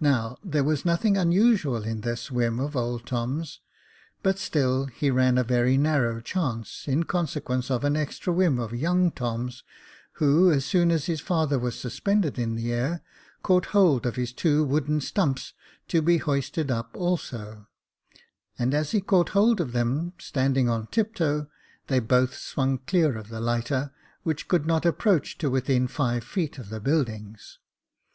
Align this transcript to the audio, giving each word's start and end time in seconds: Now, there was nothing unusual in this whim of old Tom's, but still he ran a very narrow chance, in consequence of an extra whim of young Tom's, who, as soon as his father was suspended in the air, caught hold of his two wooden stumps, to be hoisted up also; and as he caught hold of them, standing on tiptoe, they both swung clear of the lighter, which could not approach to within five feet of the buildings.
Now, 0.00 0.36
there 0.44 0.62
was 0.64 0.84
nothing 0.84 1.16
unusual 1.16 1.82
in 1.84 2.02
this 2.02 2.30
whim 2.30 2.60
of 2.60 2.76
old 2.76 3.06
Tom's, 3.06 3.60
but 4.22 4.38
still 4.38 4.84
he 4.84 5.10
ran 5.10 5.38
a 5.38 5.44
very 5.44 5.78
narrow 5.78 6.20
chance, 6.20 6.86
in 6.86 7.04
consequence 7.04 7.70
of 7.70 7.82
an 7.82 7.96
extra 7.96 8.34
whim 8.34 8.58
of 8.58 8.74
young 8.74 9.10
Tom's, 9.10 9.64
who, 10.20 10.50
as 10.50 10.66
soon 10.66 10.90
as 10.90 11.06
his 11.06 11.22
father 11.22 11.58
was 11.58 11.74
suspended 11.80 12.38
in 12.38 12.54
the 12.54 12.70
air, 12.70 13.00
caught 13.42 13.64
hold 13.72 14.04
of 14.04 14.16
his 14.16 14.30
two 14.30 14.62
wooden 14.62 15.00
stumps, 15.00 15.54
to 15.88 16.02
be 16.02 16.18
hoisted 16.18 16.70
up 16.70 16.90
also; 16.94 17.66
and 18.58 18.74
as 18.74 18.90
he 18.90 19.00
caught 19.00 19.30
hold 19.30 19.58
of 19.58 19.72
them, 19.72 20.12
standing 20.18 20.68
on 20.68 20.86
tiptoe, 20.88 21.46
they 21.86 21.98
both 21.98 22.34
swung 22.36 22.76
clear 22.86 23.16
of 23.16 23.30
the 23.30 23.40
lighter, 23.40 23.90
which 24.22 24.48
could 24.48 24.66
not 24.66 24.84
approach 24.84 25.38
to 25.38 25.48
within 25.48 25.88
five 25.88 26.24
feet 26.24 26.58
of 26.58 26.68
the 26.68 26.78
buildings. 26.78 27.58